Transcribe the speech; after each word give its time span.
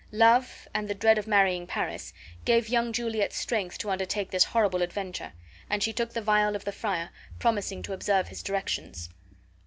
Love, 0.11 0.67
and 0.73 0.87
the 0.87 0.95
dread 0.95 1.19
of 1.19 1.27
marrying 1.27 1.67
Paris, 1.67 2.11
gave 2.43 2.69
young 2.69 2.91
Juliet 2.91 3.31
strength 3.33 3.77
to 3.77 3.91
undertake 3.91 4.31
this 4.31 4.45
horrible 4.45 4.81
adventure; 4.81 5.33
and 5.69 5.83
she 5.83 5.93
took 5.93 6.13
the 6.13 6.21
vial 6.23 6.55
of 6.55 6.65
the 6.65 6.71
friar, 6.71 7.11
promising 7.37 7.83
to 7.83 7.93
observe 7.93 8.29
his 8.29 8.41
directions. 8.41 9.11